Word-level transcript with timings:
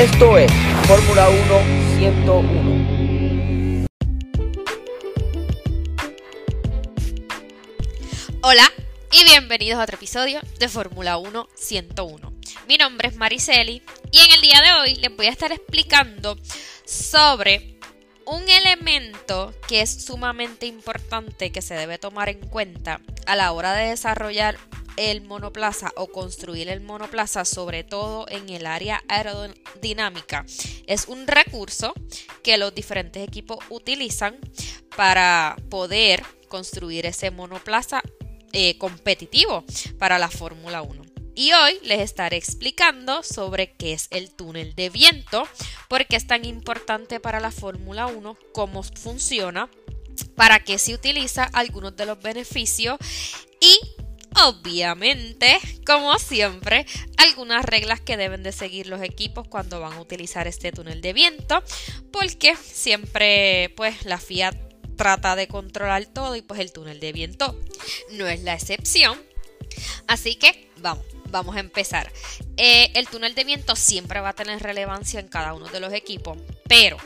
Esto 0.00 0.38
es 0.38 0.50
Fórmula 0.86 1.28
1 1.28 1.38
101. 1.98 3.86
Hola 8.40 8.72
y 9.12 9.24
bienvenidos 9.24 9.78
a 9.78 9.82
otro 9.82 9.96
episodio 9.96 10.40
de 10.58 10.68
Fórmula 10.70 11.18
1 11.18 11.48
101. 11.54 12.32
Mi 12.66 12.78
nombre 12.78 13.08
es 13.08 13.16
Mariceli 13.16 13.82
y 14.10 14.20
en 14.20 14.32
el 14.32 14.40
día 14.40 14.62
de 14.62 14.72
hoy 14.80 14.94
les 14.94 15.14
voy 15.14 15.26
a 15.26 15.32
estar 15.32 15.52
explicando 15.52 16.38
sobre 16.86 17.78
un 18.24 18.48
elemento 18.48 19.52
que 19.68 19.82
es 19.82 20.02
sumamente 20.02 20.64
importante 20.64 21.52
que 21.52 21.60
se 21.60 21.74
debe 21.74 21.98
tomar 21.98 22.30
en 22.30 22.40
cuenta 22.40 23.02
a 23.26 23.36
la 23.36 23.52
hora 23.52 23.74
de 23.74 23.90
desarrollar 23.90 24.56
el 25.00 25.22
monoplaza 25.22 25.92
o 25.96 26.08
construir 26.08 26.68
el 26.68 26.82
monoplaza, 26.82 27.46
sobre 27.46 27.84
todo 27.84 28.26
en 28.28 28.50
el 28.50 28.66
área 28.66 29.02
aerodinámica, 29.08 30.44
es 30.86 31.08
un 31.08 31.26
recurso 31.26 31.94
que 32.42 32.58
los 32.58 32.74
diferentes 32.74 33.26
equipos 33.26 33.58
utilizan 33.70 34.36
para 34.96 35.56
poder 35.70 36.22
construir 36.48 37.06
ese 37.06 37.30
monoplaza 37.30 38.02
eh, 38.52 38.76
competitivo 38.76 39.64
para 39.98 40.18
la 40.18 40.28
Fórmula 40.28 40.82
1. 40.82 41.02
Y 41.34 41.54
hoy 41.54 41.78
les 41.82 42.00
estaré 42.00 42.36
explicando 42.36 43.22
sobre 43.22 43.72
qué 43.72 43.94
es 43.94 44.08
el 44.10 44.30
túnel 44.30 44.74
de 44.74 44.90
viento, 44.90 45.48
por 45.88 46.06
qué 46.06 46.16
es 46.16 46.26
tan 46.26 46.44
importante 46.44 47.20
para 47.20 47.40
la 47.40 47.50
Fórmula 47.50 48.06
1, 48.06 48.36
cómo 48.52 48.82
funciona, 48.82 49.70
para 50.34 50.62
qué 50.62 50.76
se 50.76 50.92
utiliza, 50.92 51.44
algunos 51.44 51.96
de 51.96 52.04
los 52.04 52.20
beneficios 52.20 52.98
y 53.60 53.78
obviamente, 54.36 55.58
como 55.86 56.18
siempre, 56.18 56.86
algunas 57.16 57.64
reglas 57.64 58.00
que 58.00 58.16
deben 58.16 58.42
de 58.42 58.52
seguir 58.52 58.86
los 58.86 59.02
equipos 59.02 59.48
cuando 59.48 59.80
van 59.80 59.94
a 59.94 60.00
utilizar 60.00 60.46
este 60.46 60.72
túnel 60.72 61.00
de 61.00 61.12
viento, 61.12 61.62
porque 62.12 62.56
siempre 62.56 63.72
pues 63.76 64.04
la 64.04 64.18
FIA 64.18 64.52
trata 64.96 65.36
de 65.36 65.48
controlar 65.48 66.06
todo 66.06 66.36
y 66.36 66.42
pues 66.42 66.60
el 66.60 66.72
túnel 66.72 67.00
de 67.00 67.12
viento 67.12 67.58
no 68.12 68.26
es 68.26 68.42
la 68.42 68.54
excepción. 68.54 69.20
Así 70.06 70.36
que 70.36 70.70
vamos, 70.78 71.04
vamos 71.30 71.56
a 71.56 71.60
empezar. 71.60 72.12
Eh, 72.56 72.90
el 72.94 73.08
túnel 73.08 73.34
de 73.34 73.44
viento 73.44 73.76
siempre 73.76 74.20
va 74.20 74.30
a 74.30 74.34
tener 74.34 74.62
relevancia 74.62 75.20
en 75.20 75.28
cada 75.28 75.54
uno 75.54 75.68
de 75.68 75.80
los 75.80 75.92
equipos, 75.92 76.36
pero 76.68 76.96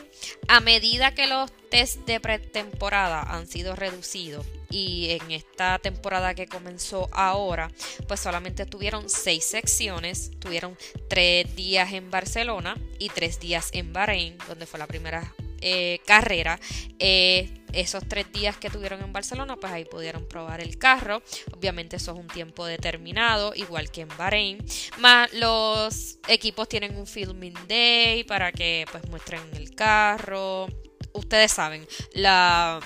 a 0.47 0.59
medida 0.59 1.13
que 1.13 1.27
los 1.27 1.51
test 1.69 1.99
de 2.05 2.19
pretemporada 2.19 3.21
han 3.21 3.47
sido 3.47 3.75
reducidos 3.75 4.45
y 4.75 5.11
en 5.11 5.31
esta 5.31 5.79
temporada 5.79 6.35
que 6.35 6.47
comenzó 6.47 7.07
ahora, 7.13 7.71
pues 8.09 8.19
solamente 8.19 8.65
tuvieron 8.65 9.09
seis 9.09 9.45
secciones, 9.45 10.31
tuvieron 10.37 10.77
tres 11.07 11.55
días 11.55 11.93
en 11.93 12.11
Barcelona 12.11 12.75
y 12.99 13.07
tres 13.07 13.39
días 13.39 13.69
en 13.71 13.93
Bahrein, 13.93 14.37
donde 14.49 14.65
fue 14.65 14.77
la 14.77 14.85
primera 14.85 15.33
eh, 15.61 16.01
carrera. 16.05 16.59
Eh, 16.99 17.63
esos 17.71 18.05
tres 18.05 18.29
días 18.33 18.57
que 18.57 18.69
tuvieron 18.69 19.01
en 19.01 19.13
Barcelona, 19.13 19.55
pues 19.55 19.71
ahí 19.71 19.85
pudieron 19.85 20.27
probar 20.27 20.59
el 20.59 20.77
carro. 20.77 21.23
Obviamente 21.55 21.95
eso 21.95 22.11
es 22.11 22.19
un 22.19 22.27
tiempo 22.27 22.65
determinado, 22.65 23.53
igual 23.55 23.89
que 23.89 24.01
en 24.01 24.09
Bahrein. 24.17 24.65
Más 24.97 25.31
los 25.31 26.19
equipos 26.27 26.67
tienen 26.67 26.97
un 26.97 27.07
filming 27.07 27.55
day 27.69 28.25
para 28.25 28.51
que 28.51 28.85
pues 28.91 29.07
muestren 29.07 29.41
el 29.53 29.73
carro. 29.73 30.67
Ustedes 31.13 31.53
saben, 31.53 31.87
la 32.11 32.81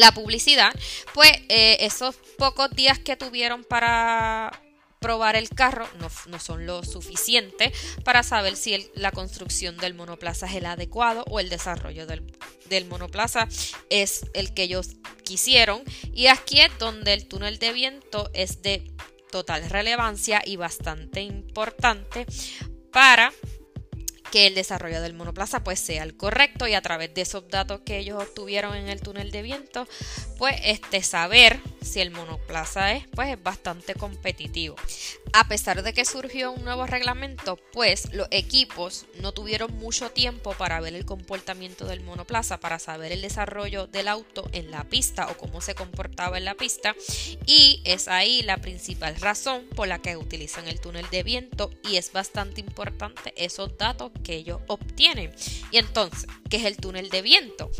la 0.00 0.12
publicidad, 0.12 0.72
pues 1.14 1.30
eh, 1.48 1.76
esos 1.80 2.16
pocos 2.38 2.70
días 2.70 2.98
que 2.98 3.16
tuvieron 3.16 3.64
para 3.64 4.50
probar 4.98 5.34
el 5.36 5.48
carro 5.48 5.88
no, 5.98 6.38
son 6.38 6.66
lo 6.66 6.84
suficiente 6.84 7.72
para 8.04 8.22
saber 8.22 8.54
si 8.56 8.90
la 8.94 9.12
construcción 9.12 9.76
del 9.78 9.94
monoplaza 9.94 10.46
es 10.46 10.54
el 10.54 10.66
adecuado 10.66 11.24
o 11.28 11.40
el 11.40 11.48
desarrollo 11.48 12.06
del, 12.06 12.36
del 12.68 12.84
monoplaza 12.84 13.48
es 13.88 14.26
el 14.34 14.52
que 14.52 14.64
ellos 14.64 14.88
quisieron. 15.24 15.82
Y 16.12 16.26
aquí 16.26 16.60
es 16.60 16.70
donde 16.78 17.14
el 17.14 17.26
túnel 17.26 17.58
de 17.58 17.72
viento 17.72 18.30
es 18.34 18.62
de 18.62 18.92
total 19.30 19.68
relevancia 19.70 20.42
y 20.44 20.56
bastante 20.56 21.22
importante 21.22 22.26
para 22.92 23.32
que 24.30 24.46
el 24.46 24.54
desarrollo 24.54 25.00
del 25.00 25.14
monoplaza 25.14 25.64
pues 25.64 25.80
sea 25.80 26.02
el 26.02 26.16
correcto 26.16 26.66
y 26.66 26.74
a 26.74 26.82
través 26.82 27.12
de 27.14 27.22
esos 27.22 27.48
datos 27.48 27.80
que 27.84 27.98
ellos 27.98 28.22
obtuvieron 28.22 28.76
en 28.76 28.88
el 28.88 29.00
túnel 29.00 29.30
de 29.30 29.42
viento 29.42 29.86
pues 30.38 30.56
este 30.64 31.02
saber 31.02 31.60
si 31.82 32.00
el 32.00 32.10
monoplaza 32.10 32.92
es 32.92 33.06
pues 33.08 33.28
es 33.28 33.42
bastante 33.42 33.94
competitivo 33.94 34.76
a 35.32 35.48
pesar 35.48 35.82
de 35.82 35.92
que 35.92 36.04
surgió 36.04 36.52
un 36.52 36.64
nuevo 36.64 36.86
reglamento 36.86 37.56
pues 37.72 38.12
los 38.12 38.28
equipos 38.30 39.06
no 39.20 39.32
tuvieron 39.32 39.72
mucho 39.78 40.10
tiempo 40.10 40.52
para 40.54 40.80
ver 40.80 40.94
el 40.94 41.04
comportamiento 41.04 41.86
del 41.86 42.00
monoplaza 42.00 42.58
para 42.58 42.78
saber 42.78 43.12
el 43.12 43.22
desarrollo 43.22 43.86
del 43.86 44.08
auto 44.08 44.48
en 44.52 44.70
la 44.70 44.84
pista 44.84 45.28
o 45.28 45.36
cómo 45.36 45.60
se 45.60 45.74
comportaba 45.74 46.38
en 46.38 46.44
la 46.44 46.54
pista 46.54 46.94
y 47.46 47.80
es 47.84 48.08
ahí 48.08 48.42
la 48.42 48.58
principal 48.58 49.16
razón 49.16 49.66
por 49.74 49.88
la 49.88 50.00
que 50.00 50.16
utilizan 50.16 50.68
el 50.68 50.80
túnel 50.80 51.06
de 51.10 51.22
viento 51.22 51.70
y 51.88 51.96
es 51.96 52.12
bastante 52.12 52.60
importante 52.60 53.32
esos 53.36 53.76
datos 53.76 54.12
que 54.24 54.34
ellos 54.34 54.60
obtienen. 54.66 55.32
Y 55.70 55.78
entonces, 55.78 56.26
¿qué 56.48 56.58
es 56.58 56.64
el 56.64 56.76
túnel 56.76 57.10
de 57.10 57.22
viento? 57.22 57.70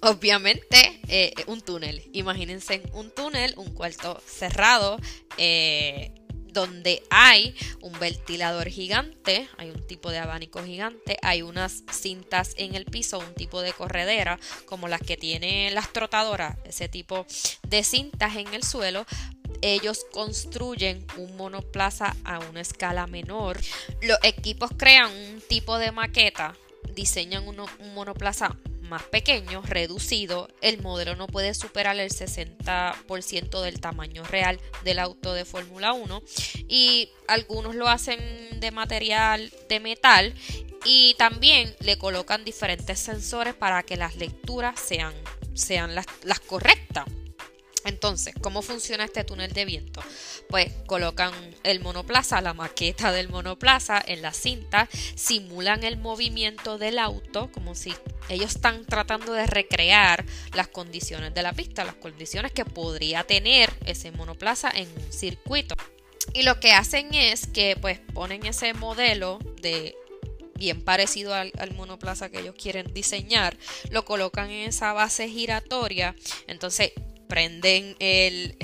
Obviamente, 0.00 1.00
eh, 1.08 1.32
un 1.46 1.60
túnel. 1.60 2.02
Imagínense 2.12 2.82
un 2.92 3.10
túnel, 3.10 3.54
un 3.56 3.72
cuarto 3.72 4.20
cerrado. 4.26 4.98
Eh, 5.38 6.12
donde 6.52 7.02
hay 7.10 7.54
un 7.80 7.98
ventilador 7.98 8.68
gigante, 8.68 9.48
hay 9.56 9.70
un 9.70 9.86
tipo 9.86 10.10
de 10.10 10.18
abanico 10.18 10.62
gigante, 10.62 11.16
hay 11.22 11.42
unas 11.42 11.82
cintas 11.90 12.54
en 12.56 12.74
el 12.74 12.84
piso, 12.84 13.18
un 13.18 13.34
tipo 13.34 13.62
de 13.62 13.72
corredera, 13.72 14.38
como 14.66 14.88
las 14.88 15.00
que 15.00 15.16
tienen 15.16 15.74
las 15.74 15.92
trotadoras, 15.92 16.58
ese 16.64 16.88
tipo 16.88 17.26
de 17.66 17.82
cintas 17.82 18.36
en 18.36 18.52
el 18.54 18.62
suelo, 18.62 19.06
ellos 19.62 20.04
construyen 20.12 21.06
un 21.16 21.36
monoplaza 21.36 22.16
a 22.24 22.40
una 22.40 22.60
escala 22.60 23.06
menor. 23.06 23.58
Los 24.02 24.18
equipos 24.22 24.70
crean 24.76 25.10
un 25.10 25.40
tipo 25.48 25.78
de 25.78 25.92
maqueta, 25.92 26.54
diseñan 26.94 27.46
un 27.46 27.56
monoplaza 27.94 28.56
más 28.82 29.02
pequeño, 29.04 29.62
reducido, 29.62 30.48
el 30.60 30.82
modelo 30.82 31.16
no 31.16 31.26
puede 31.26 31.54
superar 31.54 31.98
el 31.98 32.10
60% 32.10 33.62
del 33.62 33.80
tamaño 33.80 34.24
real 34.24 34.60
del 34.84 34.98
auto 34.98 35.34
de 35.34 35.44
Fórmula 35.44 35.92
1 35.92 36.22
y 36.68 37.10
algunos 37.28 37.74
lo 37.74 37.88
hacen 37.88 38.60
de 38.60 38.70
material 38.70 39.52
de 39.68 39.80
metal 39.80 40.34
y 40.84 41.14
también 41.14 41.74
le 41.80 41.96
colocan 41.96 42.44
diferentes 42.44 42.98
sensores 42.98 43.54
para 43.54 43.82
que 43.82 43.96
las 43.96 44.16
lecturas 44.16 44.78
sean, 44.80 45.14
sean 45.54 45.94
las, 45.94 46.06
las 46.24 46.40
correctas. 46.40 47.06
Entonces, 47.84 48.34
¿cómo 48.40 48.62
funciona 48.62 49.04
este 49.04 49.24
túnel 49.24 49.52
de 49.52 49.64
viento? 49.64 50.00
Pues 50.48 50.72
colocan 50.86 51.32
el 51.64 51.80
monoplaza, 51.80 52.40
la 52.40 52.54
maqueta 52.54 53.12
del 53.12 53.28
monoplaza 53.28 54.02
en 54.06 54.22
la 54.22 54.32
cinta, 54.32 54.88
simulan 55.14 55.82
el 55.84 55.96
movimiento 55.96 56.78
del 56.78 56.98
auto, 56.98 57.50
como 57.52 57.74
si 57.74 57.94
ellos 58.28 58.54
están 58.54 58.84
tratando 58.86 59.32
de 59.32 59.46
recrear 59.46 60.24
las 60.54 60.68
condiciones 60.68 61.34
de 61.34 61.42
la 61.42 61.52
pista, 61.52 61.84
las 61.84 61.96
condiciones 61.96 62.52
que 62.52 62.64
podría 62.64 63.24
tener 63.24 63.72
ese 63.84 64.12
monoplaza 64.12 64.70
en 64.70 64.88
un 64.88 65.12
circuito. 65.12 65.74
Y 66.34 66.42
lo 66.42 66.60
que 66.60 66.72
hacen 66.72 67.14
es 67.14 67.46
que 67.46 67.76
pues 67.80 67.98
ponen 68.14 68.46
ese 68.46 68.74
modelo 68.74 69.38
de 69.60 69.96
bien 70.54 70.82
parecido 70.82 71.34
al, 71.34 71.50
al, 71.58 71.74
monoplaza 71.74 72.30
que 72.30 72.38
ellos 72.38 72.54
quieren 72.56 72.94
diseñar, 72.94 73.56
lo 73.90 74.04
colocan 74.04 74.48
en 74.50 74.68
esa 74.68 74.92
base 74.92 75.28
giratoria, 75.28 76.14
entonces 76.46 76.92
prenden 77.32 77.96
el, 77.98 78.58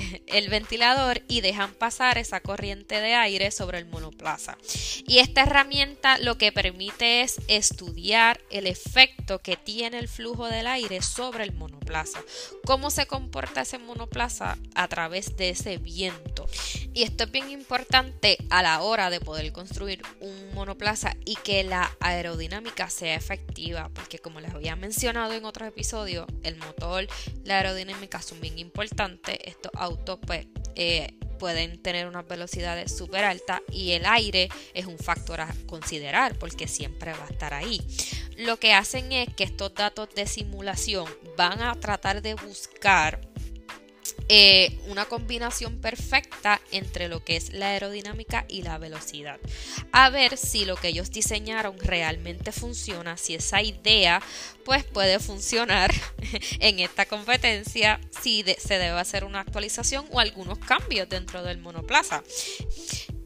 ventilador 0.51 1.23
y 1.27 1.41
dejan 1.41 1.73
pasar 1.73 2.19
esa 2.19 2.39
corriente 2.39 3.01
de 3.01 3.15
aire 3.15 3.49
sobre 3.49 3.79
el 3.79 3.87
monoplaza. 3.87 4.59
Y 5.07 5.17
esta 5.17 5.41
herramienta 5.41 6.19
lo 6.19 6.37
que 6.37 6.51
permite 6.51 7.21
es 7.21 7.41
estudiar 7.47 8.39
el 8.51 8.67
efecto 8.67 9.39
que 9.39 9.57
tiene 9.57 9.97
el 9.97 10.07
flujo 10.07 10.45
del 10.45 10.67
aire 10.67 11.01
sobre 11.01 11.45
el 11.45 11.53
monoplaza. 11.53 12.19
Cómo 12.63 12.91
se 12.91 13.07
comporta 13.07 13.61
ese 13.61 13.79
monoplaza 13.79 14.55
a 14.75 14.87
través 14.87 15.35
de 15.35 15.49
ese 15.49 15.79
viento. 15.79 16.47
Y 16.93 17.01
esto 17.03 17.23
es 17.23 17.31
bien 17.31 17.49
importante 17.49 18.37
a 18.51 18.61
la 18.61 18.81
hora 18.81 19.09
de 19.09 19.19
poder 19.19 19.51
construir 19.51 20.03
un 20.19 20.53
monoplaza 20.53 21.15
y 21.25 21.37
que 21.37 21.63
la 21.63 21.91
aerodinámica 21.99 22.87
sea 22.91 23.15
efectiva, 23.15 23.89
porque 23.95 24.19
como 24.19 24.39
les 24.39 24.53
había 24.53 24.75
mencionado 24.75 25.33
en 25.33 25.45
otros 25.45 25.67
episodios, 25.67 26.27
el 26.43 26.57
motor, 26.57 27.07
la 27.45 27.57
aerodinámica 27.57 28.21
son 28.21 28.39
bien 28.41 28.58
importantes. 28.59 29.37
Estos 29.43 29.71
autos 29.75 30.19
pues 30.25 30.47
eh, 30.75 31.15
pueden 31.39 31.81
tener 31.81 32.07
unas 32.07 32.27
velocidades 32.27 32.95
súper 32.95 33.23
altas 33.23 33.61
y 33.71 33.91
el 33.91 34.05
aire 34.05 34.49
es 34.73 34.85
un 34.85 34.99
factor 34.99 35.41
a 35.41 35.53
considerar 35.65 36.37
porque 36.37 36.67
siempre 36.67 37.13
va 37.13 37.25
a 37.25 37.31
estar 37.31 37.53
ahí. 37.53 37.81
Lo 38.37 38.57
que 38.57 38.73
hacen 38.73 39.11
es 39.11 39.33
que 39.33 39.43
estos 39.43 39.73
datos 39.73 40.09
de 40.15 40.27
simulación 40.27 41.07
van 41.35 41.61
a 41.61 41.75
tratar 41.75 42.21
de 42.21 42.35
buscar 42.35 43.28
eh, 44.31 44.77
una 44.87 45.05
combinación 45.05 45.81
perfecta 45.81 46.61
entre 46.71 47.07
lo 47.07 47.23
que 47.25 47.35
es 47.35 47.51
la 47.51 47.69
aerodinámica 47.69 48.45
y 48.47 48.61
la 48.61 48.77
velocidad. 48.77 49.39
A 49.91 50.11
ver 50.11 50.37
si 50.37 50.65
lo 50.65 50.75
que 50.75 50.89
ellos 50.89 51.09
diseñaron 51.09 51.75
realmente 51.79 52.51
funciona, 52.51 53.17
si 53.17 53.33
esa 53.33 53.63
idea 53.63 54.21
pues 54.65 54.83
puede 54.83 55.17
funcionar 55.19 55.91
en 56.59 56.79
esta 56.79 57.07
competencia, 57.07 57.99
si 58.21 58.45
se 58.59 58.77
debe 58.77 58.99
hacer 58.99 59.23
una 59.23 59.39
actualización 59.39 60.05
o 60.11 60.19
algunos 60.19 60.59
cambios 60.59 61.09
dentro 61.09 61.41
del 61.41 61.57
monoplaza. 61.57 62.23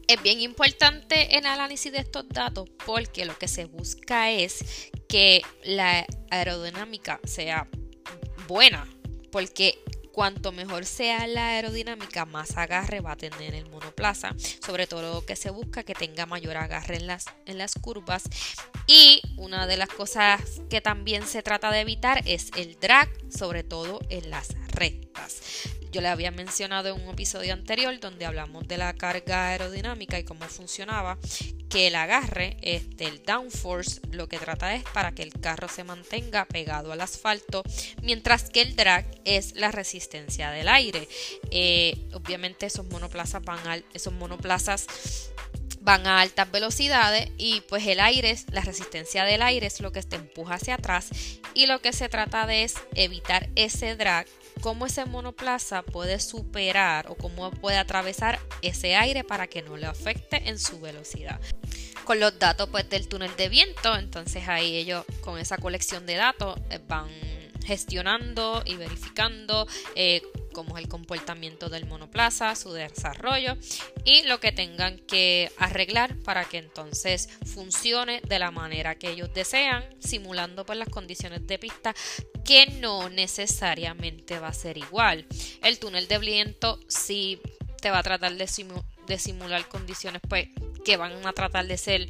Es 0.06 0.22
bien 0.22 0.40
importante 0.40 1.36
el 1.36 1.44
análisis 1.44 1.92
de 1.92 1.98
estos 1.98 2.26
datos 2.30 2.68
porque 2.86 3.26
lo 3.26 3.36
que 3.36 3.48
se 3.48 3.66
busca 3.66 4.30
es 4.30 4.90
que 5.06 5.42
la 5.64 6.06
aerodinámica 6.30 7.20
sea 7.24 7.68
buena, 8.48 8.88
porque 9.30 9.78
cuanto 10.14 10.52
mejor 10.52 10.86
sea 10.86 11.26
la 11.26 11.48
aerodinámica, 11.48 12.24
más 12.24 12.56
agarre 12.56 13.00
va 13.00 13.12
a 13.12 13.16
tener 13.16 13.52
el 13.52 13.68
monoplaza. 13.68 14.32
Sobre 14.64 14.86
todo 14.86 15.14
lo 15.14 15.26
que 15.26 15.34
se 15.34 15.50
busca 15.50 15.82
que 15.82 15.94
tenga 15.94 16.24
mayor 16.24 16.56
agarre 16.56 16.96
en 16.96 17.08
las, 17.08 17.26
en 17.46 17.58
las 17.58 17.74
curvas. 17.74 18.22
Y 18.86 19.22
una 19.36 19.66
de 19.66 19.76
las 19.76 19.88
cosas 19.88 20.40
que 20.70 20.80
también 20.80 21.26
se 21.26 21.42
trata 21.42 21.72
de 21.72 21.80
evitar 21.80 22.22
es 22.26 22.52
el 22.56 22.78
drag, 22.78 23.08
sobre 23.28 23.64
todo 23.64 24.00
en 24.08 24.30
las 24.30 24.54
rectas. 24.68 25.40
Yo 25.90 26.00
le 26.00 26.08
había 26.08 26.30
mencionado 26.30 26.94
en 26.94 27.02
un 27.02 27.10
episodio 27.10 27.52
anterior 27.52 27.98
donde 27.98 28.24
hablamos 28.24 28.68
de 28.68 28.78
la 28.78 28.94
carga 28.94 29.48
aerodinámica 29.48 30.18
y 30.18 30.24
cómo 30.24 30.44
funcionaba, 30.46 31.18
que 31.74 31.88
el 31.88 31.96
agarre, 31.96 32.56
este, 32.62 33.06
el 33.06 33.24
downforce, 33.24 34.00
lo 34.12 34.28
que 34.28 34.38
trata 34.38 34.76
es 34.76 34.84
para 34.94 35.10
que 35.10 35.24
el 35.24 35.32
carro 35.32 35.68
se 35.68 35.82
mantenga 35.82 36.44
pegado 36.44 36.92
al 36.92 37.00
asfalto, 37.00 37.64
mientras 38.00 38.48
que 38.48 38.60
el 38.60 38.76
drag 38.76 39.04
es 39.24 39.56
la 39.56 39.72
resistencia 39.72 40.52
del 40.52 40.68
aire. 40.68 41.08
Eh, 41.50 41.98
obviamente 42.12 42.66
esos 42.66 42.86
monoplazas 42.86 43.42
van 43.42 43.82
esos 43.92 44.12
monoplazas 44.12 44.86
van 45.80 46.06
a 46.06 46.20
altas 46.20 46.48
velocidades 46.52 47.30
y 47.38 47.60
pues 47.62 47.84
el 47.88 47.98
aire, 47.98 48.38
la 48.52 48.60
resistencia 48.60 49.24
del 49.24 49.42
aire 49.42 49.66
es 49.66 49.80
lo 49.80 49.90
que 49.90 50.02
te 50.04 50.14
empuja 50.14 50.54
hacia 50.54 50.74
atrás 50.76 51.08
y 51.54 51.66
lo 51.66 51.80
que 51.80 51.92
se 51.92 52.08
trata 52.08 52.46
de 52.46 52.62
es 52.62 52.74
evitar 52.94 53.48
ese 53.56 53.96
drag 53.96 54.28
cómo 54.64 54.86
ese 54.86 55.04
monoplaza 55.04 55.82
puede 55.82 56.18
superar 56.18 57.10
o 57.10 57.16
cómo 57.16 57.50
puede 57.50 57.76
atravesar 57.76 58.40
ese 58.62 58.96
aire 58.96 59.22
para 59.22 59.46
que 59.46 59.60
no 59.60 59.76
le 59.76 59.84
afecte 59.84 60.48
en 60.48 60.58
su 60.58 60.80
velocidad. 60.80 61.38
Con 62.04 62.18
los 62.18 62.38
datos 62.38 62.70
pues 62.70 62.88
del 62.88 63.06
túnel 63.06 63.36
de 63.36 63.50
viento, 63.50 63.94
entonces 63.94 64.48
ahí 64.48 64.76
ellos 64.76 65.04
con 65.20 65.38
esa 65.38 65.58
colección 65.58 66.06
de 66.06 66.14
datos 66.14 66.58
eh, 66.70 66.80
van 66.88 67.10
gestionando 67.66 68.62
y 68.64 68.76
verificando 68.76 69.66
eh, 69.96 70.22
cómo 70.54 70.78
es 70.78 70.84
el 70.84 70.88
comportamiento 70.88 71.68
del 71.68 71.84
monoplaza, 71.84 72.54
su 72.56 72.72
desarrollo 72.72 73.58
y 74.06 74.22
lo 74.22 74.40
que 74.40 74.52
tengan 74.52 74.98
que 74.98 75.52
arreglar 75.58 76.16
para 76.20 76.46
que 76.46 76.56
entonces 76.56 77.28
funcione 77.44 78.22
de 78.26 78.38
la 78.38 78.50
manera 78.50 78.94
que 78.94 79.10
ellos 79.10 79.28
desean, 79.34 79.84
simulando 79.98 80.64
pues 80.64 80.78
las 80.78 80.88
condiciones 80.88 81.46
de 81.46 81.58
pista 81.58 81.94
que 82.44 82.66
no 82.66 83.08
necesariamente 83.08 84.38
va 84.38 84.48
a 84.48 84.52
ser 84.52 84.78
igual. 84.78 85.26
El 85.62 85.78
túnel 85.78 86.08
de 86.08 86.18
viento 86.18 86.78
sí 86.88 87.40
te 87.80 87.90
va 87.90 87.98
a 87.98 88.02
tratar 88.02 88.34
de, 88.34 88.46
simular 88.46 89.68
condiciones 89.68 90.22
pues 90.28 90.48
que 90.84 90.96
van 90.96 91.26
a 91.26 91.32
tratar 91.32 91.66
de 91.66 91.76
ser 91.76 92.08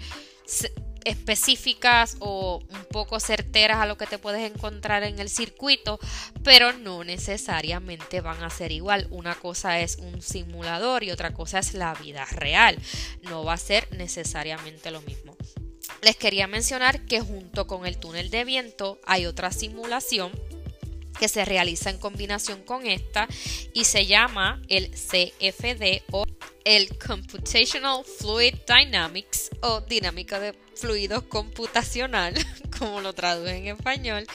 específicas 1.05 2.17
o 2.21 2.63
un 2.69 2.85
poco 2.91 3.21
certeras 3.21 3.79
a 3.79 3.87
lo 3.87 3.97
que 3.97 4.07
te 4.07 4.19
puedes 4.19 4.51
encontrar 4.51 5.03
en 5.03 5.19
el 5.19 5.29
circuito, 5.29 5.99
pero 6.43 6.73
no 6.73 7.05
necesariamente 7.05 8.21
van 8.21 8.43
a 8.43 8.51
ser 8.51 8.73
igual. 8.73 9.07
Una 9.11 9.35
cosa 9.35 9.81
es 9.81 9.97
un 9.99 10.23
simulador 10.23 11.05
y 11.05 11.11
otra 11.11 11.33
cosa 11.33 11.59
es 11.59 11.75
la 11.75 11.95
vida 11.95 12.25
real. 12.27 12.79
No 13.23 13.45
va 13.45 13.55
a 13.55 13.59
ser 13.59 13.87
necesariamente 13.97 14.91
lo 14.91 15.03
mismo. 15.03 15.37
Les 16.03 16.17
quería 16.17 16.47
mencionar 16.47 17.07
que 17.07 17.21
junto 17.21 17.67
con 17.67 17.87
el 17.87 17.99
túnel 17.99 18.31
de 18.31 18.45
viento 18.45 18.99
hay 19.07 19.27
otra 19.27 19.51
simulación 19.53 20.33
que 21.19 21.29
se 21.29 21.45
realiza 21.45 21.91
en 21.91 21.99
combinación 21.99 22.63
con 22.63 22.87
esta 22.87 23.29
y 23.73 23.85
se 23.85 24.07
llama 24.07 24.61
el 24.69 24.91
CFD 24.91 26.03
o 26.11 26.27
el 26.65 26.99
Computational 26.99 28.05
Fluid 28.05 28.55
Dynamics 28.67 29.51
o 29.61 29.81
dinámica 29.83 30.41
de 30.41 30.55
fluidos 30.75 31.23
computacional, 31.25 32.35
como 32.79 33.01
lo 33.01 33.13
traduje 33.13 33.57
en 33.57 33.69
español. 33.69 34.27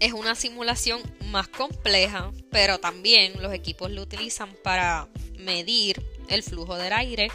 Es 0.00 0.12
una 0.12 0.34
simulación 0.34 1.00
más 1.26 1.48
compleja, 1.48 2.32
pero 2.50 2.78
también 2.78 3.40
los 3.42 3.52
equipos 3.52 3.90
lo 3.90 4.02
utilizan 4.02 4.54
para 4.62 5.08
medir 5.38 6.02
el 6.28 6.42
flujo 6.42 6.76
del 6.76 6.92
aire 6.92 7.30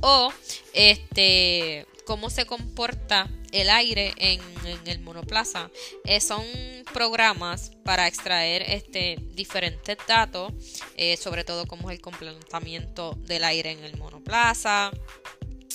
o 0.00 0.32
este 0.72 1.86
cómo 2.04 2.30
se 2.30 2.46
comporta 2.46 3.28
el 3.52 3.70
aire 3.70 4.14
en, 4.16 4.40
el 4.86 5.00
monoplaza. 5.00 5.70
Eh, 6.04 6.20
son 6.20 6.44
programas 6.92 7.72
para 7.84 8.06
extraer 8.06 8.62
este, 8.62 9.18
diferentes 9.32 9.96
datos, 10.06 10.52
eh, 10.96 11.16
sobre 11.16 11.44
todo 11.44 11.66
cómo 11.66 11.90
es 11.90 11.96
el 11.96 12.02
comportamiento 12.02 13.14
del 13.20 13.44
aire 13.44 13.72
en 13.72 13.84
el 13.84 13.96
monoplaza. 13.96 14.90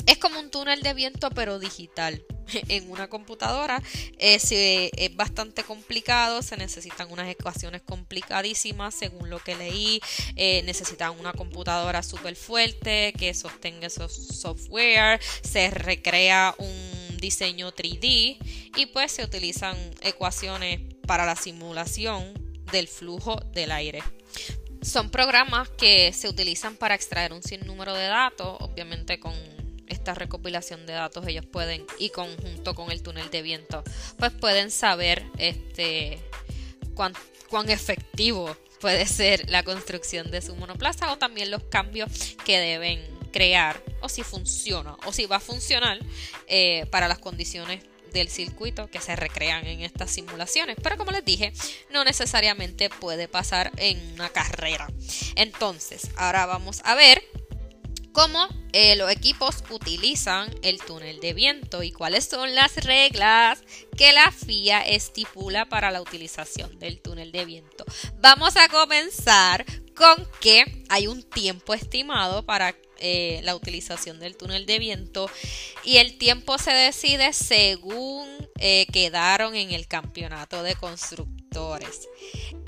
Es 0.06 0.18
como 0.18 0.40
un 0.40 0.50
túnel 0.50 0.82
de 0.82 0.94
viento 0.94 1.30
pero 1.30 1.60
digital 1.60 2.24
en 2.68 2.90
una 2.92 3.08
computadora 3.08 3.82
es, 4.18 4.52
es, 4.52 5.16
bastante 5.16 5.64
complicado, 5.64 6.42
se 6.42 6.58
necesitan 6.58 7.12
unas 7.12 7.30
ecuaciones 7.30 7.82
complicadísimas 7.82 8.96
según 8.96 9.30
lo 9.30 9.40
que 9.40 9.56
leí, 9.56 10.02
eh, 10.36 10.62
necesitan 10.64 11.20
una 11.20 11.34
computadora 11.34 12.04
súper 12.04 12.36
fuerte 12.36 13.14
que 13.18 13.34
sostenga 13.34 13.88
esos 13.88 14.14
software, 14.14 15.20
se 15.42 15.70
recrea 15.70 16.56
un 16.58 17.18
diseño 17.18 17.72
3D 17.72 18.38
y 18.78 18.86
pues 18.88 19.12
se 19.12 19.24
utilizan 19.24 19.78
ecuaciones 20.02 20.80
para 21.06 21.26
la 21.26 21.36
simulación 21.36 22.34
del 22.72 22.88
flujo 22.88 23.36
del 23.54 23.72
aire. 23.72 24.04
Son 24.82 25.10
programas 25.10 25.70
que 25.70 26.14
se 26.14 26.30
utilizan 26.30 26.78
para 26.78 26.96
extraer 26.96 27.34
un 27.34 27.44
sinnúmero 27.44 27.94
de 27.94 28.08
datos, 28.08 28.58
obviamente 28.62 29.20
con 29.20 29.34
esta 30.10 30.20
recopilación 30.20 30.88
de 30.88 30.94
datos 30.94 31.28
ellos 31.28 31.46
pueden 31.46 31.86
y 32.00 32.10
conjunto 32.10 32.74
con 32.74 32.90
el 32.90 33.04
túnel 33.04 33.30
de 33.30 33.44
viento 33.44 33.84
pues 34.18 34.32
pueden 34.32 34.72
saber 34.72 35.24
este 35.38 36.20
cuán, 36.96 37.14
cuán 37.48 37.70
efectivo 37.70 38.58
puede 38.82 39.06
ser 39.06 39.48
la 39.52 39.62
construcción 39.62 40.32
de 40.32 40.42
su 40.42 40.56
monoplaza 40.56 41.12
o 41.12 41.18
también 41.20 41.52
los 41.52 41.64
cambios 41.66 42.10
que 42.44 42.58
deben 42.58 43.00
crear 43.32 43.84
o 44.02 44.10
si 44.10 44.24
funciona 44.24 44.98
o 45.06 45.14
si 45.14 45.28
va 45.28 45.36
a 45.36 45.40
funcionar 45.40 46.00
eh, 46.48 46.88
para 46.88 47.08
las 47.08 47.20
condiciones 47.20 47.84
del 48.12 48.30
circuito 48.30 48.90
que 48.90 49.00
se 49.00 49.16
recrean 49.16 49.68
en 49.68 49.82
estas 49.82 50.10
simulaciones. 50.10 50.78
Pero 50.82 50.98
como 50.98 51.12
les 51.12 51.24
dije, 51.24 51.54
no 51.92 52.04
necesariamente 52.04 52.90
puede 52.90 53.28
pasar 53.28 53.72
en 53.78 54.00
una 54.14 54.30
carrera. 54.30 54.88
Entonces, 55.36 56.10
ahora 56.16 56.48
vamos 56.48 56.82
a 56.86 56.96
ver 56.96 57.22
cómo 58.12 58.48
eh, 58.74 58.96
los 58.96 59.12
equipos 59.12 59.64
utilizan 59.70 60.54
el 60.62 60.80
túnel 60.80 61.20
de 61.20 61.34
viento 61.34 61.84
y 61.84 61.92
cuáles 61.92 62.26
son 62.26 62.54
las 62.56 62.76
reglas 62.78 63.64
que 63.98 64.14
la 64.14 64.32
FIA 64.32 64.82
estipula 64.82 65.66
para 65.66 65.92
la 65.92 66.02
utilización 66.02 66.78
del 66.80 67.02
túnel 67.02 67.32
de 67.32 67.46
viento. 67.46 67.86
Vamos 68.20 68.56
a 68.58 68.68
comenzar 68.70 69.66
con 69.96 70.28
que 70.40 70.86
hay 70.88 71.08
un 71.08 71.24
tiempo 71.24 71.74
estimado 71.74 72.46
para 72.46 72.74
eh, 73.00 73.42
la 73.44 73.56
utilización 73.56 74.20
del 74.20 74.38
túnel 74.38 74.66
de 74.66 74.80
viento 74.80 75.30
y 75.84 75.98
el 75.98 76.18
tiempo 76.18 76.58
se 76.58 76.72
decide 76.72 77.34
según 77.34 78.28
eh, 78.60 78.86
quedaron 78.92 79.56
en 79.56 79.72
el 79.72 79.88
campeonato 79.88 80.64
de 80.64 80.76
constructores. 80.76 82.08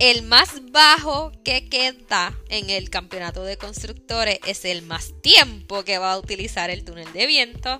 El 0.02 0.24
más 0.24 0.72
bajo 0.72 1.32
que 1.44 1.70
queda 1.70 2.36
en 2.50 2.72
el 2.72 2.90
campeonato 2.90 3.44
de 3.44 3.58
constructores 3.58 4.40
es 4.48 4.66
el 4.66 4.82
más 4.82 5.14
tiempo 5.22 5.84
que 5.84 6.00
va 6.00 6.14
a 6.14 6.18
utilizar 6.18 6.72
el 6.72 6.84
túnel 6.84 7.14
de 7.14 7.28
viento. 7.28 7.80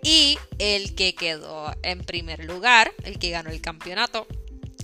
Y 0.00 0.38
el 0.60 0.94
que 0.94 1.16
quedó 1.16 1.74
en 1.82 2.04
primer 2.04 2.44
lugar, 2.44 2.92
el 3.02 3.18
que 3.18 3.30
ganó 3.30 3.50
el 3.50 3.60
campeonato, 3.60 4.28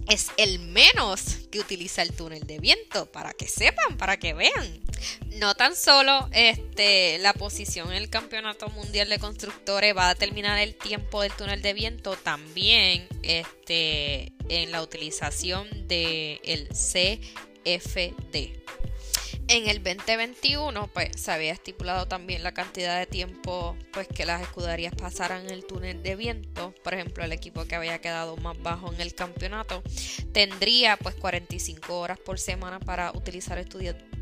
es 0.09 0.31
el 0.37 0.59
menos 0.59 1.23
que 1.51 1.61
utiliza 1.61 2.03
el 2.03 2.13
túnel 2.13 2.47
de 2.47 2.59
viento, 2.59 3.07
para 3.07 3.33
que 3.33 3.49
sepan, 3.49 3.97
para 3.97 4.19
que 4.19 4.35
vean. 4.35 4.81
No 5.37 5.55
tan 5.55 5.77
solo 5.77 6.29
este, 6.33 7.19
la 7.19 7.35
posición 7.35 7.91
en 7.91 7.97
el 7.97 8.09
Campeonato 8.09 8.69
Mundial 8.71 9.09
de 9.09 9.19
Constructores 9.19 9.97
va 9.97 10.09
a 10.09 10.15
determinar 10.15 10.59
el 10.59 10.75
tiempo 10.75 11.23
del 11.23 11.33
túnel 11.33 11.63
de 11.63 11.75
viento, 11.75 12.17
también 12.17 13.07
este, 13.23 14.33
en 14.49 14.73
la 14.73 14.83
utilización 14.83 15.69
del 15.89 16.69
CFD. 16.69 17.27
En 19.49 19.69
el 19.69 19.81
2021, 19.81 20.89
pues 20.89 21.11
se 21.15 21.31
había 21.31 21.53
estipulado 21.53 22.09
también 22.09 22.43
la 22.43 22.53
cantidad 22.53 22.99
de 22.99 23.07
tiempo 23.07 23.77
pues 23.93 24.09
que 24.09 24.27
las 24.27 24.43
escuderías 24.43 24.93
pasaran 24.97 25.49
el 25.49 25.65
túnel 25.65 26.03
de 26.03 26.17
viento. 26.17 26.75
Por 26.83 26.95
ejemplo, 26.95 27.25
el 27.25 27.31
equipo 27.31 27.65
que 27.65 27.77
había 27.77 28.01
quedado 28.01 28.37
más 28.39 28.61
bajo 28.61 28.93
en 28.93 29.01
el 29.01 29.15
campeonato 29.15 29.85
tendría 30.33 30.97
pues 30.97 31.15
45 31.15 31.97
horas 31.97 32.19
por 32.19 32.41
semana 32.41 32.81
para 32.81 33.13
utilizar 33.13 33.65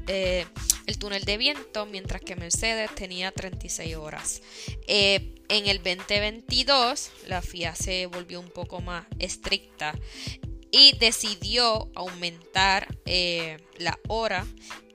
eh, 0.08 0.46
el 0.84 0.98
túnel 0.98 1.24
de 1.24 1.38
viento, 1.38 1.86
mientras 1.86 2.20
que 2.20 2.36
Mercedes 2.36 2.94
tenía 2.94 3.32
36 3.32 3.96
horas. 3.96 4.42
Eh, 4.86 5.36
en 5.48 5.68
el 5.68 5.78
2022, 5.78 7.10
la 7.28 7.40
FIA 7.40 7.74
se 7.74 8.04
volvió 8.06 8.40
un 8.40 8.50
poco 8.50 8.82
más 8.82 9.06
estricta 9.18 9.94
y 10.70 10.96
decidió 10.98 11.90
aumentar 11.94 12.88
eh, 13.06 13.56
la 13.78 13.98
hora 14.08 14.46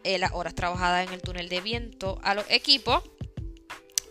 eh, 0.03 0.17
las 0.17 0.31
horas 0.33 0.55
trabajadas 0.55 1.07
en 1.07 1.13
el 1.13 1.21
túnel 1.21 1.49
de 1.49 1.61
viento 1.61 2.19
a 2.23 2.33
los 2.33 2.45
equipos 2.49 3.03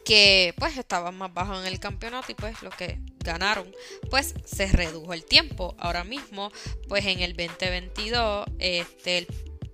que 0.05 0.55
pues 0.59 0.79
estaban 0.79 1.17
más 1.19 1.33
bajos 1.35 1.61
en 1.61 1.67
el 1.67 1.79
campeonato 1.81 2.33
y 2.33 2.35
pues 2.35 2.63
los 2.63 2.75
que 2.75 2.99
ganaron 3.19 3.71
pues 4.11 4.35
se 4.45 4.67
redujo 4.67 5.13
el 5.13 5.25
tiempo. 5.25 5.75
Ahora 5.79 6.03
mismo 6.03 6.51
pues 6.89 7.05
en 7.05 7.21
el 7.21 7.37
2022 7.37 8.47
este 8.59 9.27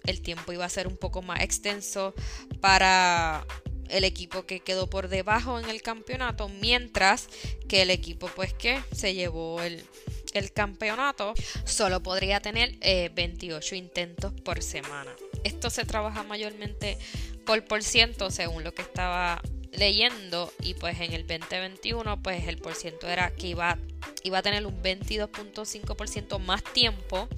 el, 0.04 0.22
tiempo 0.22 0.52
iba 0.52 0.64
a 0.64 0.68
ser 0.68 0.88
un 0.88 0.96
poco 0.96 1.22
más 1.22 1.40
extenso 1.40 2.14
para 2.60 3.46
el 3.88 4.02
equipo 4.02 4.44
que 4.44 4.60
quedó 4.60 4.90
por 4.90 5.08
debajo 5.08 5.60
en 5.60 5.70
el 5.70 5.82
campeonato 5.82 6.48
mientras 6.48 7.28
que 7.68 7.82
el 7.82 7.90
equipo 7.90 8.28
pues 8.34 8.52
que 8.54 8.82
se 8.92 9.14
llevó 9.14 9.62
el, 9.62 9.84
el 10.32 10.52
campeonato 10.52 11.34
solo 11.64 12.02
podría 12.02 12.40
tener 12.40 12.76
28 13.14 13.74
eh, 13.74 13.78
intentos 13.78 14.32
por 14.40 14.62
semana 14.62 15.14
esto 15.44 15.70
se 15.70 15.84
trabaja 15.84 16.22
mayormente 16.22 16.98
por 17.46 17.64
por 17.64 17.82
ciento 17.82 18.30
según 18.30 18.64
lo 18.64 18.72
que 18.72 18.82
estaba 18.82 19.40
leyendo 19.76 20.52
y 20.60 20.74
pues 20.74 21.00
en 21.00 21.12
el 21.12 21.26
2021 21.26 22.22
pues 22.22 22.46
el 22.48 22.58
por 22.58 22.74
ciento 22.74 23.08
era 23.08 23.34
que 23.34 23.48
iba, 23.48 23.78
iba 24.22 24.38
a 24.38 24.42
tener 24.42 24.66
un 24.66 24.82
22.5% 24.82 26.38
más 26.38 26.62
tiempo 26.62 27.28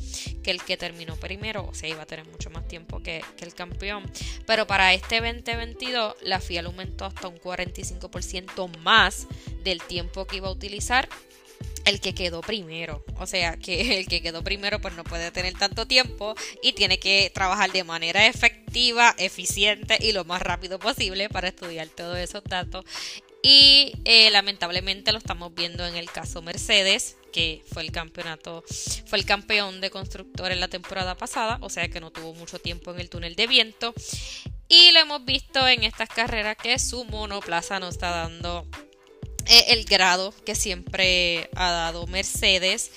que 0.42 0.50
el 0.50 0.62
que 0.62 0.76
terminó 0.76 1.16
primero, 1.16 1.66
o 1.66 1.74
sea, 1.74 1.88
iba 1.88 2.02
a 2.02 2.06
tener 2.06 2.26
mucho 2.26 2.50
más 2.50 2.68
tiempo 2.68 3.02
que, 3.02 3.24
que 3.36 3.44
el 3.44 3.54
campeón. 3.54 4.10
Pero 4.46 4.66
para 4.66 4.94
este 4.94 5.20
2022 5.20 6.16
la 6.22 6.40
FIA 6.40 6.62
aumentó 6.62 7.04
hasta 7.04 7.28
un 7.28 7.38
45% 7.38 8.76
más 8.78 9.26
del 9.64 9.82
tiempo 9.82 10.26
que 10.26 10.36
iba 10.36 10.48
a 10.48 10.52
utilizar 10.52 11.08
el 11.86 12.00
que 12.00 12.14
quedó 12.14 12.42
primero. 12.42 13.04
O 13.18 13.26
sea, 13.26 13.56
que 13.56 13.98
el 13.98 14.06
que 14.06 14.20
quedó 14.20 14.44
primero 14.44 14.80
pues 14.80 14.94
no 14.94 15.04
puede 15.04 15.30
tener 15.30 15.54
tanto 15.54 15.86
tiempo 15.86 16.34
y 16.62 16.72
tiene 16.72 16.98
que 16.98 17.30
trabajar 17.32 17.72
de 17.72 17.84
manera 17.84 18.26
efectiva, 18.26 19.14
eficiente 19.18 19.96
y 20.00 20.12
lo 20.12 20.24
más 20.24 20.42
rápido 20.42 20.78
posible 20.78 21.28
para 21.30 21.48
estudiar 21.48 21.88
todos 21.88 22.18
esos 22.18 22.44
datos. 22.44 22.84
Y 23.42 23.92
eh, 24.04 24.30
lamentablemente 24.30 25.12
lo 25.12 25.18
estamos 25.18 25.54
viendo 25.54 25.86
en 25.86 25.94
el 25.94 26.10
caso 26.10 26.42
Mercedes, 26.42 27.16
que 27.32 27.62
fue 27.72 27.82
el 27.82 27.92
campeonato, 27.92 28.64
fue 29.06 29.18
el 29.18 29.24
campeón 29.24 29.80
de 29.80 29.90
constructor 29.90 30.50
en 30.50 30.58
la 30.58 30.66
temporada 30.66 31.16
pasada, 31.16 31.58
o 31.60 31.70
sea 31.70 31.88
que 31.88 32.00
no 32.00 32.10
tuvo 32.10 32.34
mucho 32.34 32.58
tiempo 32.58 32.92
en 32.92 32.98
el 32.98 33.08
túnel 33.08 33.36
de 33.36 33.46
viento. 33.46 33.94
Y 34.68 34.90
lo 34.90 34.98
hemos 34.98 35.24
visto 35.24 35.68
en 35.68 35.84
estas 35.84 36.08
carreras 36.08 36.56
que 36.56 36.76
su 36.80 37.04
monoplaza 37.04 37.78
no 37.78 37.88
está 37.88 38.10
dando 38.10 38.66
el 39.48 39.84
grado 39.84 40.34
que 40.44 40.54
siempre 40.54 41.48
ha 41.54 41.70
dado 41.70 42.06
Mercedes. 42.06 42.90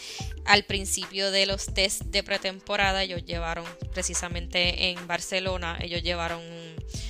Al 0.46 0.64
principio 0.64 1.32
de 1.32 1.46
los 1.46 1.68
test 1.74 2.02
de 2.04 2.24
pretemporada, 2.24 3.04
ellos 3.04 3.24
llevaron 3.24 3.66
precisamente 3.94 4.90
en 4.90 5.06
Barcelona, 5.06 5.78
ellos 5.82 6.02
llevaron 6.02 6.42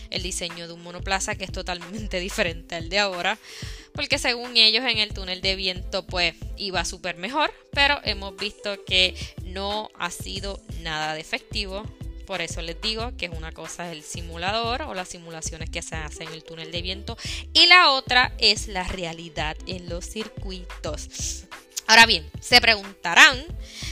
el 0.09 0.23
diseño 0.23 0.67
de 0.67 0.73
un 0.73 0.83
monoplaza 0.83 1.35
que 1.35 1.45
es 1.45 1.51
totalmente 1.51 2.19
diferente 2.19 2.75
al 2.75 2.89
de 2.89 2.99
ahora, 2.99 3.37
porque 3.93 4.17
según 4.17 4.57
ellos 4.57 4.83
en 4.85 4.97
el 4.97 5.13
túnel 5.13 5.41
de 5.41 5.55
viento 5.55 6.05
pues 6.05 6.35
iba 6.57 6.83
súper 6.85 7.17
mejor, 7.17 7.53
pero 7.71 7.99
hemos 8.03 8.35
visto 8.35 8.83
que 8.85 9.15
no 9.45 9.89
ha 9.97 10.11
sido 10.11 10.59
nada 10.81 11.13
de 11.13 11.21
efectivo 11.21 11.83
por 12.29 12.43
eso 12.43 12.61
les 12.61 12.79
digo 12.79 13.11
que 13.17 13.27
una 13.29 13.51
cosa 13.51 13.87
es 13.87 13.97
el 13.97 14.03
simulador 14.03 14.83
o 14.83 14.93
las 14.93 15.09
simulaciones 15.09 15.71
que 15.71 15.81
se 15.81 15.95
hacen 15.95 16.27
en 16.27 16.35
el 16.35 16.43
túnel 16.43 16.71
de 16.71 16.83
viento 16.83 17.17
y 17.53 17.65
la 17.65 17.89
otra 17.89 18.35
es 18.37 18.67
la 18.67 18.83
realidad 18.83 19.57
en 19.65 19.89
los 19.89 20.05
circuitos. 20.05 21.47
Ahora 21.87 22.05
bien, 22.05 22.29
se 22.39 22.61
preguntarán 22.61 23.43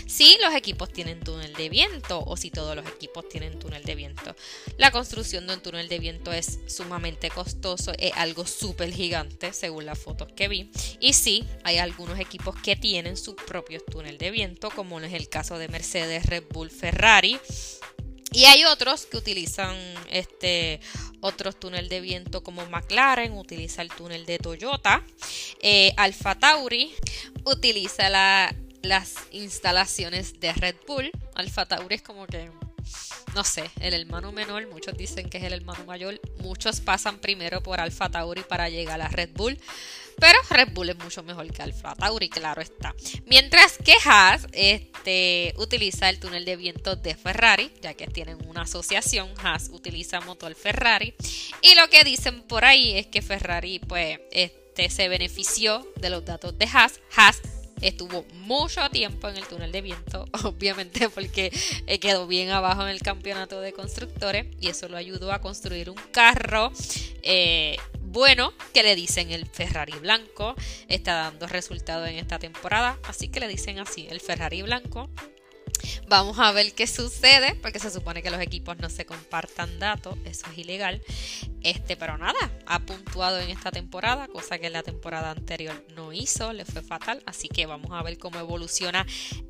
si 0.06 0.38
los 0.40 0.54
equipos 0.54 0.94
tienen 0.94 1.20
túnel 1.20 1.56
de 1.56 1.68
viento 1.70 2.24
o 2.28 2.38
si 2.38 2.52
todos 2.52 2.76
los 2.76 2.86
equipos 2.86 3.28
tienen 3.28 3.58
túnel 3.58 3.84
de 3.84 3.96
viento. 3.96 4.36
La 4.78 4.92
construcción 4.92 5.48
de 5.48 5.56
un 5.56 5.62
túnel 5.62 5.90
de 5.90 5.98
viento 5.98 6.32
es 6.32 6.60
sumamente 6.68 7.32
costoso, 7.32 7.92
es 7.98 8.12
algo 8.18 8.46
súper 8.46 8.94
gigante 8.94 9.52
según 9.52 9.88
las 9.88 9.98
fotos 9.98 10.32
que 10.34 10.48
vi. 10.48 10.70
Y 11.00 11.14
sí, 11.14 11.44
hay 11.64 11.80
algunos 11.80 12.20
equipos 12.20 12.56
que 12.62 12.76
tienen 12.76 13.18
sus 13.18 13.34
propios 13.34 13.84
túnel 13.84 14.20
de 14.20 14.30
viento, 14.30 14.70
como 14.70 15.00
es 15.00 15.14
el 15.14 15.28
caso 15.28 15.58
de 15.58 15.70
Mercedes, 15.70 16.28
Red 16.28 16.44
Bull, 16.52 16.70
Ferrari. 16.70 17.40
Y 18.32 18.46
hay 18.46 18.66
otros 18.66 19.06
que 19.06 19.18
utilizan 19.18 19.76
este 20.10 20.80
otros 21.22 21.60
túnel 21.60 21.90
de 21.90 22.02
viento 22.02 22.44
como 22.44 22.66
McLaren, 22.68 23.34
utiliza 23.34 23.82
el 23.82 23.90
túnel 23.90 24.26
de 24.26 24.38
Toyota. 24.38 25.04
Eh, 25.62 25.94
Alfa 25.98 26.36
Tauri 26.36 26.94
utiliza 27.46 28.10
las 28.82 29.16
instalaciones 29.32 30.40
de 30.40 30.54
Red 30.54 30.76
Bull. 30.88 31.12
Alfa 31.36 31.66
Tauri 31.66 31.96
es 31.96 32.02
como 32.02 32.28
que, 32.28 32.52
no 33.38 33.44
sé, 33.44 33.70
el 33.82 33.94
hermano 33.94 34.32
menor. 34.32 34.66
Muchos 34.68 34.98
dicen 34.98 35.30
que 35.30 35.38
es 35.38 35.44
el 35.44 35.54
hermano 35.54 35.86
mayor. 35.86 36.20
Muchos 36.40 36.82
pasan 36.82 37.20
primero 37.20 37.62
por 37.62 37.80
Alfa 37.80 38.10
Tauri 38.10 38.42
para 38.42 38.68
llegar 38.68 39.00
a 39.00 39.10
Red 39.10 39.30
Bull. 39.36 39.60
Pero 40.20 40.40
Red 40.50 40.70
Bull 40.74 40.90
es 40.90 40.98
mucho 40.98 41.22
mejor 41.22 41.48
que 41.54 41.62
Alfa 41.62 41.94
Tauri, 41.94 42.30
claro 42.30 42.64
está. 42.64 42.96
Mientras 43.28 43.78
que 43.78 43.94
Haas 44.04 44.48
este, 44.54 45.54
utiliza 45.58 46.10
el 46.10 46.20
túnel 46.20 46.46
de 46.46 46.56
viento 46.56 46.96
de 46.96 47.14
Ferrari, 47.14 47.72
ya 47.80 47.94
que 47.94 48.08
tienen 48.08 48.40
una 48.48 48.64
asociación, 48.64 49.30
Haas 49.44 49.70
utiliza 49.72 50.20
motor 50.22 50.56
Ferrari. 50.56 51.14
Y 51.62 51.76
lo 51.76 51.88
que 51.92 52.04
dicen 52.04 52.42
por 52.42 52.66
ahí 52.66 52.98
es 52.98 53.06
que 53.06 53.22
Ferrari 53.22 53.78
pues, 53.78 54.20
este, 54.32 54.90
se 54.90 55.10
benefició 55.10 55.88
de 55.98 56.10
los 56.10 56.26
datos 56.26 56.58
de 56.58 56.66
Haas. 56.74 57.02
Haas 57.16 57.44
estuvo 57.82 58.26
mucho 58.34 58.90
tiempo 58.90 59.28
en 59.30 59.38
el 59.38 59.48
túnel 59.48 59.72
de 59.72 59.82
viento, 59.82 60.26
obviamente 60.44 61.10
porque 61.10 61.52
eh, 61.88 62.00
quedó 62.00 62.28
bien 62.28 62.50
abajo 62.50 62.84
en 62.84 62.90
el 62.90 63.02
campeonato 63.02 63.62
de 63.62 63.74
constructores 63.74 64.48
y 64.60 64.70
eso 64.70 64.88
lo 64.90 64.98
ayudó 64.98 65.32
a 65.32 65.42
construir 65.42 65.90
un 65.90 65.98
carro 66.12 66.72
eh, 67.24 67.78
bueno 68.02 68.54
que 68.74 68.84
le 68.84 68.96
dicen 68.96 69.32
el 69.32 69.46
Ferrari 69.46 69.94
blanco. 70.00 70.56
Está 70.88 71.16
dando 71.16 71.48
resultados 71.48 72.08
en 72.08 72.16
esta 72.16 72.40
temporada. 72.40 72.98
Así 73.04 73.28
que 73.28 73.40
le 73.40 73.48
dicen 73.48 73.80
así, 73.80 74.08
el 74.10 74.22
Ferrari 74.22 74.62
blanco. 74.62 75.10
Vamos 76.08 76.40
a 76.40 76.52
ver 76.52 76.74
qué 76.74 76.88
sucede, 76.88 77.56
porque 77.56 77.80
se 77.80 77.92
supone 77.92 78.22
que 78.22 78.30
los 78.30 78.42
equipos 78.42 78.78
no 78.78 78.90
se 78.90 79.06
compartan 79.06 79.80
datos, 79.80 80.18
eso 80.26 80.46
es 80.52 80.58
ilegal. 80.58 81.02
Este, 81.64 81.98
pero 81.98 82.18
nada, 82.18 82.40
ha 82.66 82.80
puntuado 82.80 83.40
en 83.40 83.50
esta 83.50 83.72
temporada, 83.72 84.28
cosa 84.28 84.58
que 84.58 84.68
en 84.68 84.74
la 84.74 84.84
temporada 84.84 85.32
anterior 85.32 85.86
no 85.96 86.14
hizo, 86.14 86.54
le 86.54 86.66
fue 86.66 86.82
fatal, 86.82 87.22
así 87.26 87.48
que 87.48 87.66
vamos 87.66 87.92
a 87.92 88.04
ver 88.04 88.18
cómo 88.18 88.40
evoluciona 88.40 89.06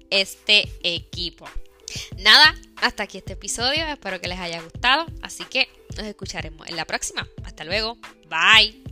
este 0.10 0.70
equipo. 0.84 1.48
Nada, 2.18 2.56
hasta 2.78 3.04
aquí 3.04 3.18
este 3.18 3.34
episodio, 3.34 3.86
espero 3.88 4.20
que 4.20 4.28
les 4.28 4.40
haya 4.40 4.62
gustado, 4.62 5.06
así 5.22 5.46
que 5.46 5.70
nos 5.96 6.06
escucharemos 6.06 6.68
en 6.68 6.76
la 6.76 6.86
próxima. 6.86 7.28
Hasta 7.44 7.64
luego, 7.64 7.98
bye. 8.30 8.87